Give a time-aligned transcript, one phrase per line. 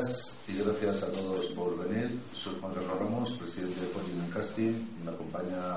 [0.00, 2.18] y gracias a todos por venir.
[2.32, 4.72] Soy Juan Carlos Ramos, presidente de Fortune Casting,
[5.04, 5.76] me acompaña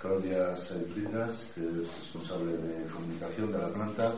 [0.00, 4.12] Claudia Saiprigas, que es responsable de comunicación de la planta.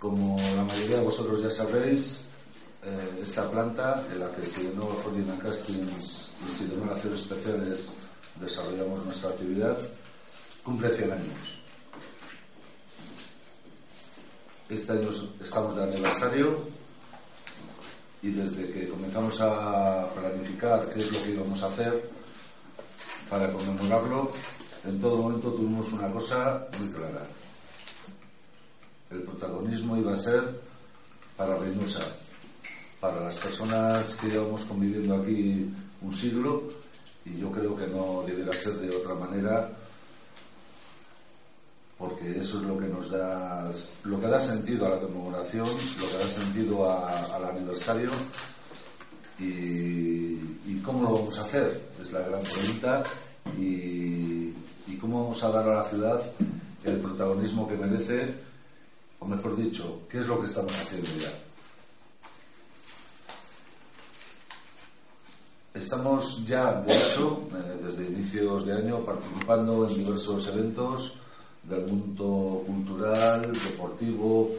[0.00, 2.22] Como la mayoría de vosotros ya sabréis,
[2.84, 7.92] eh, esta planta, en la que se llenó Fortune Castings y sin Acciones Especiales
[8.40, 9.78] desarrollamos nuestra actividad,
[10.64, 11.57] cumple 100 años.
[14.68, 15.08] Este año
[15.42, 16.58] estamos de aniversario
[18.20, 22.10] y desde que comenzamos a planificar qué es lo que íbamos a hacer
[23.30, 24.30] para conmemorarlo,
[24.84, 27.26] en todo momento tuvimos una cosa muy clara.
[29.10, 30.60] El protagonismo iba a ser
[31.34, 32.04] para Reynosa,
[33.00, 35.72] para las personas que llevamos conviviendo aquí
[36.02, 36.64] un siglo,
[37.24, 39.70] y yo creo que no debería ser de otra manera
[41.98, 43.70] porque eso es lo que nos da,
[44.04, 48.10] lo que da sentido a la conmemoración, lo que da sentido al aniversario
[49.40, 53.02] y, cómo lo vamos a hacer, es la gran pregunta,
[53.58, 54.52] y,
[55.00, 56.20] cómo vamos a dar a la ciudad
[56.84, 58.34] el protagonismo que merece,
[59.18, 61.32] o mejor dicho, qué es lo que estamos haciendo ya.
[65.74, 71.18] Estamos ya, de hecho, eh, desde inicios de año, participando en diversos eventos
[71.68, 74.50] del mundo cultural, deportivo,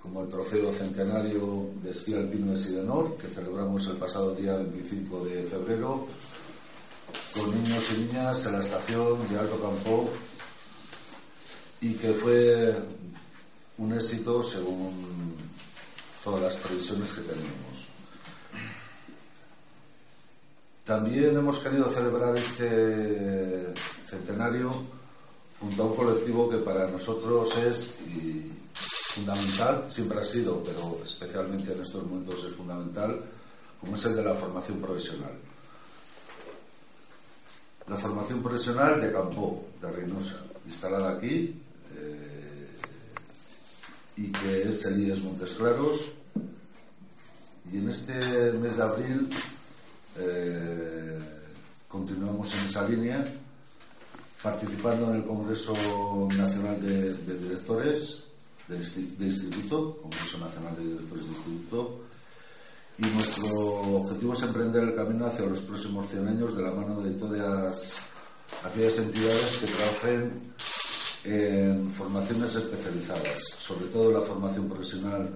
[0.00, 5.24] como el Trofeo Centenario de Esquí Alpino de Sidenor, que celebramos el pasado día 25
[5.24, 6.06] de febrero,
[7.34, 10.08] con niños y niñas en la estación de Alto Campo,
[11.80, 12.74] y que fue
[13.78, 15.34] un éxito según
[16.22, 17.88] todas las previsiones que teníamos.
[20.84, 23.74] También hemos querido celebrar este
[24.08, 24.95] centenario
[25.60, 27.98] junto a un colectivo que para nosotros es
[29.14, 33.22] fundamental, siempre ha sido, pero especialmente en estos momentos es fundamental,
[33.80, 35.32] como es el de la formación profesional.
[37.88, 41.62] La formación profesional de Campo, de Reynosa, instalada aquí,
[41.94, 42.68] eh,
[44.16, 46.12] y que es el IES Montes Claros.
[47.72, 49.30] Y en este mes de abril
[50.18, 51.18] eh,
[51.88, 53.24] continuamos en esa línea
[54.42, 55.74] participando en el Congreso
[56.36, 58.24] Nacional de, Directores
[58.68, 58.76] de,
[59.26, 62.00] Instituto, Congreso Nacional de Directores de Instituto,
[62.98, 63.58] y nuestro
[64.00, 67.94] objetivo es emprender el camino hacia los próximos 100 años de la mano de todas
[68.64, 70.54] aquellas entidades que trabajen
[71.24, 75.28] en formaciones especializadas, sobre todo la formación profesional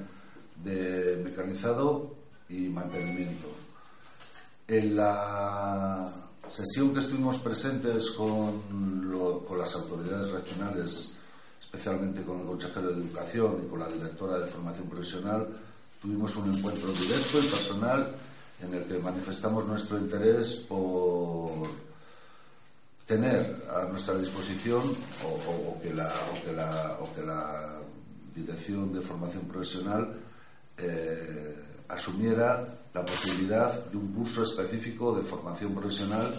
[0.64, 2.14] de mecanizado
[2.48, 3.48] y mantenimiento.
[4.68, 8.90] En la sesión que estuvimos presentes con,
[9.56, 11.16] las autoridades regionales,
[11.60, 15.46] especialmente con el consejero de Educación y con la directora de Formación Profesional,
[16.00, 18.08] tuvimos un encuentro directo y personal
[18.62, 21.68] en el que manifestamos nuestro interés por
[23.04, 24.82] tener a nuestra disposición
[25.24, 26.10] o, que, la,
[28.34, 30.14] Dirección de Formación Profesional
[30.78, 31.56] eh,
[31.88, 32.64] asumiera
[32.94, 36.32] la posibilidad de un curso específico de formación profesional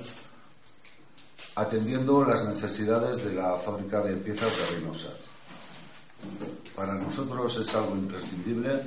[1.56, 5.10] atendiendo las necesidades de la fábrica de piezas de Reynosa.
[6.76, 8.82] Para nosotros es algo imprescindible,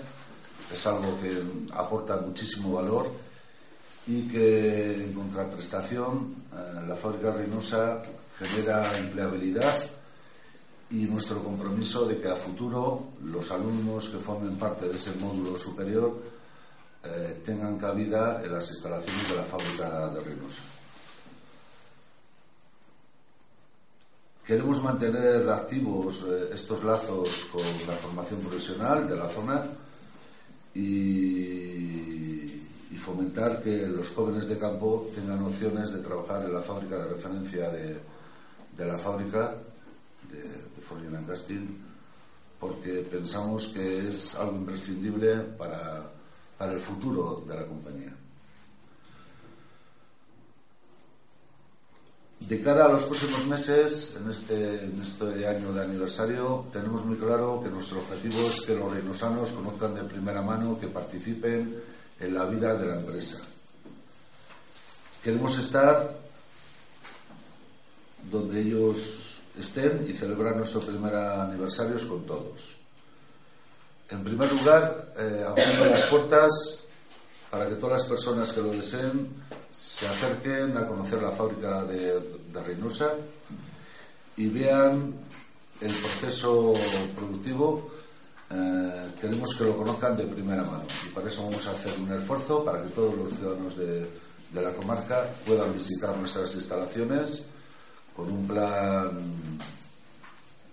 [0.72, 1.42] es algo que
[1.74, 3.10] aporta muchísimo valor
[4.06, 8.02] y que en contraprestación eh, la fábrica de Reynosa
[8.38, 9.74] genera empleabilidad
[10.90, 15.58] y nuestro compromiso de que a futuro los alumnos que formen parte de ese módulo
[15.58, 16.16] superior
[17.06, 20.62] eh, tengan cabida en las instalaciones de la fábrica de Reynosa.
[24.46, 29.64] Queremos mantener activos eh, estos lazos con la formación profesional de la zona
[30.74, 32.60] y,
[33.04, 37.68] fomentar que los jóvenes de campo tengan opciones de trabajar en la fábrica de referencia
[37.68, 38.00] de,
[38.78, 39.54] la fábrica
[40.30, 41.66] de, de Casting,
[42.58, 46.14] porque pensamos que es algo imprescindible para
[46.58, 48.14] para el futuro de la compañía.
[52.40, 57.60] De cara a los próximos meses, en este, este año de aniversario, tenemos muy claro
[57.62, 61.74] que nuestro objetivo es que los reinosanos conozcan de primera mano, que participen
[62.20, 63.38] en la vida de la empresa.
[65.22, 66.18] Queremos estar
[68.30, 72.83] donde ellos estén y celebrar nuestro primer aniversario con todos.
[74.10, 76.84] En primer lugar, eh, abriendo las puertas
[77.50, 79.28] para que todas las personas que lo deseen
[79.70, 83.12] se acerquen a conocer la fábrica de, de Reynosa
[84.36, 85.14] y vean
[85.80, 86.74] el proceso
[87.16, 87.90] productivo.
[88.50, 92.12] Eh, queremos que lo conozcan de primera mano y para eso vamos a hacer un
[92.12, 94.00] esfuerzo para que todos los ciudadanos de,
[94.52, 97.46] de la comarca puedan visitar nuestras instalaciones
[98.14, 99.10] con un plan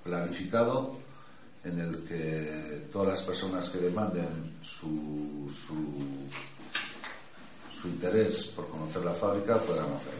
[0.03, 0.93] planificado
[1.63, 5.77] en el que todas las personas que demanden su, su,
[7.87, 10.19] interés por conocer la fábrica puedan hacerlo.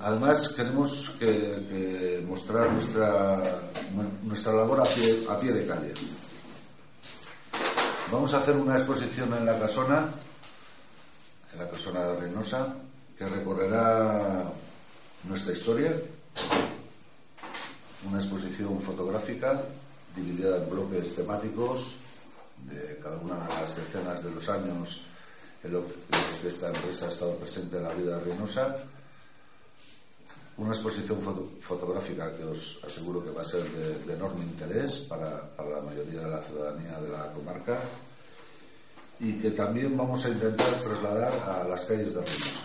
[0.00, 3.40] Además, queremos que, mostrar nuestra,
[4.22, 5.94] nuestra labor a pie, a pie de calle.
[8.12, 10.08] Vamos a hacer una exposición en la casona,
[11.52, 12.74] en la casona de Reynosa,
[13.18, 14.44] que recorrerá
[15.24, 15.92] nuestra historia.
[18.06, 19.62] Una exposición fotográfica
[20.14, 21.96] dividida en bloques temáticos
[22.70, 25.02] de cada una de las decenas de los años
[25.64, 25.84] en los
[26.40, 28.76] que esta empresa ha estado presente en la vida de Reynosa
[30.58, 31.18] una exposición
[31.60, 36.30] fotográfica que os aseguro que va a ser de, enorme interés para, la mayoría de
[36.30, 37.78] la ciudadanía de la comarca
[39.20, 42.62] y que también vamos a intentar trasladar a las calles de Reynosa.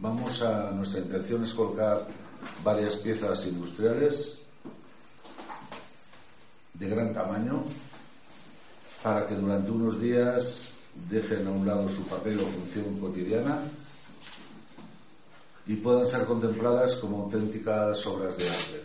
[0.00, 2.06] Vamos a, nuestra intención es colocar
[2.62, 4.38] varias piezas industriales
[6.74, 7.62] de gran tamaño
[9.02, 10.70] para que durante unos días
[11.08, 13.62] dejen a un lado su papel o función cotidiana
[15.66, 18.82] y puedan ser contempladas como auténticas obras de arte,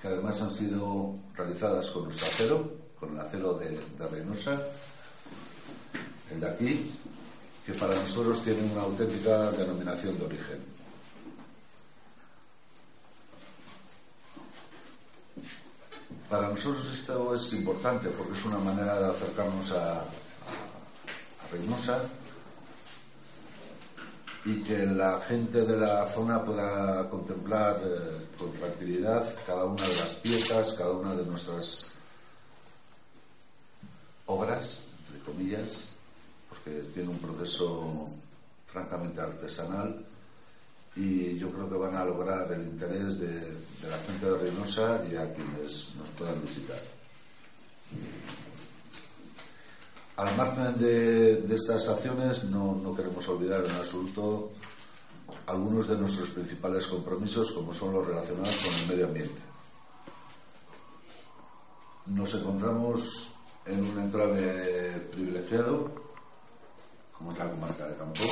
[0.00, 3.80] que además han sido realizadas con nuestro acero, con el acero de,
[4.10, 4.60] Reynosa,
[6.32, 6.90] el de aquí,
[7.64, 10.73] que para nosotros tiene una auténtica denominación de origen.
[16.34, 20.04] Para nosotros esto es importante porque es una manera de acercarnos a, a
[21.52, 22.02] Reynosa
[24.44, 29.94] y que la gente de la zona pueda contemplar eh, con tranquilidad cada una de
[29.94, 31.92] las piezas, cada una de nuestras
[34.26, 35.90] obras, entre comillas,
[36.48, 38.08] porque tiene un proceso
[38.66, 40.04] francamente artesanal
[40.96, 45.16] y yo creo que van a lograr el interés de, la gente de Reynosa y
[45.16, 46.80] a quienes nos puedan visitar.
[50.16, 54.52] Al margen de, estas acciones, no, queremos olvidar en absoluto
[55.46, 59.42] algunos de nuestros principales compromisos, como son los relacionados con el medio ambiente.
[62.06, 63.32] Nos encontramos
[63.66, 65.90] en un enclave privilegiado,
[67.18, 68.22] como es la comarca de Campo,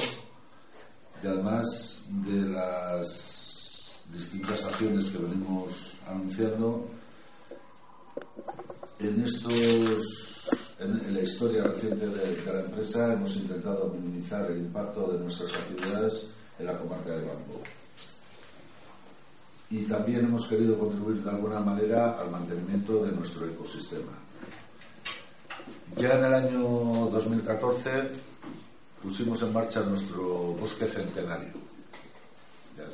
[1.22, 6.84] y además de las distintas acciones que venimos anunciando,
[8.98, 15.20] en estos en, la historia reciente de, la empresa hemos intentado minimizar el impacto de
[15.20, 17.60] nuestras actividades en la comarca de Bambú.
[19.70, 24.12] Y también hemos querido contribuir de alguna manera al mantenimiento de nuestro ecosistema.
[25.96, 28.31] Ya en el año 2014
[29.02, 31.50] pusimos en marcha nuestro bosque centenario.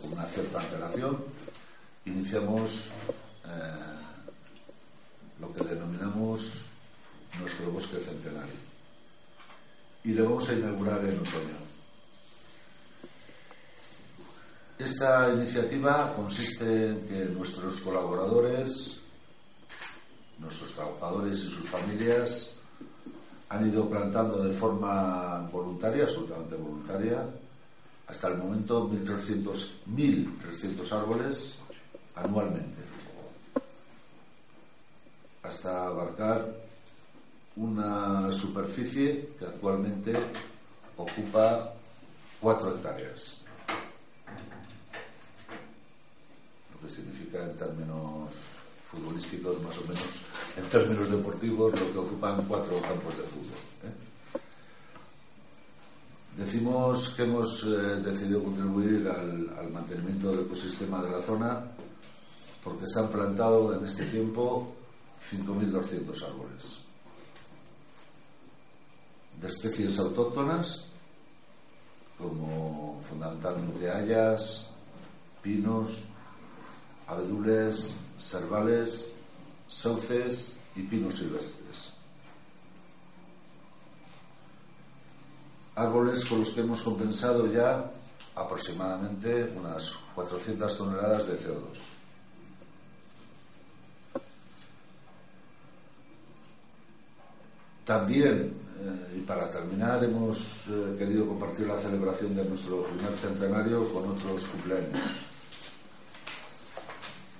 [0.01, 1.19] Con una cierta antelación
[2.07, 2.91] iniciamos
[3.45, 3.49] eh,
[5.41, 6.63] lo que denominamos
[7.39, 8.69] nuestro bosque centenario.
[10.05, 11.69] Y lo vamos a inaugurar en otoño.
[14.79, 18.99] Esta iniciativa consiste en que nuestros colaboradores,
[20.39, 22.58] nuestros trabajadores y sus familias
[23.49, 27.25] han ido plantando de forma voluntaria, absolutamente voluntaria,
[28.07, 31.55] hasta el momento 1.300 árboles
[32.15, 32.83] anualmente,
[35.43, 36.55] hasta abarcar
[37.57, 40.15] una superficie que actualmente
[40.97, 41.73] ocupa
[42.41, 43.39] cuatro hectáreas.
[46.73, 48.48] Lo que significa en términos
[48.91, 50.09] futbolísticos, más o menos,
[50.57, 53.59] en términos deportivos, lo que ocupan cuatro campos de fútbol.
[53.85, 54.41] ¿eh?
[56.37, 61.65] Decimos que hemos eh, decidido contribuir al, al mantenimiento del ecosistema de la zona
[62.63, 64.75] porque se han plantado en este tiempo
[65.21, 66.79] 5.200 árboles
[69.41, 70.87] de especies autóctonas,
[72.19, 74.71] como fundamentalmente hayas,
[75.43, 76.05] pinos,
[77.07, 79.11] abedules, cervales,
[79.69, 81.93] sauces y pinos silvestres.
[85.75, 87.91] Árboles con los que hemos compensado ya
[88.35, 91.79] aproximadamente unas 400 toneladas de CO2.
[97.85, 103.93] También eh, y para terminar, hemos eh, querido compartir la celebración de nuestro primer centenario
[103.93, 105.28] con otros cumpleaños.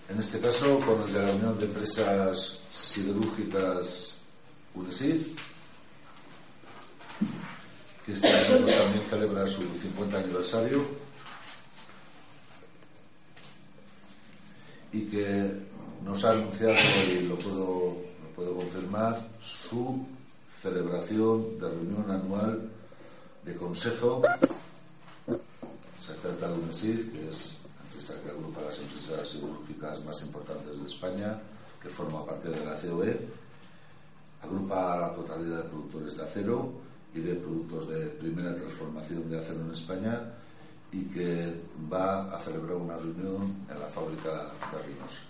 [0.09, 4.15] En este caso con el de la Unión de Empresas Siderúrgicas
[4.75, 5.27] UNESID,
[8.05, 10.83] que este año también celebra su 50 aniversario
[14.93, 15.61] y que
[16.05, 16.75] nos ha anunciado,
[17.07, 20.07] y lo puedo, confirmar, su
[20.63, 22.71] celebración de reunión anual
[23.45, 24.23] de consejo.
[26.01, 27.59] Se trata de UNESID, que es
[28.07, 31.39] que agrupa las empresas siderúrgicas más importantes de España,
[31.81, 33.19] que forma parte de la COE.
[34.43, 36.73] Agrupa a la totalidad de productores de acero
[37.15, 40.35] y de productos de primera transformación de acero en España
[40.93, 41.61] y que
[41.93, 45.23] va a celebrar una reunión en la fábrica de Reynosa.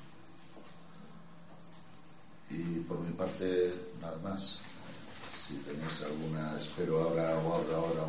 [2.50, 4.58] Y por mi parte, nada más.
[5.36, 8.02] Si tenéis alguna, espero ahora o ahora, ahora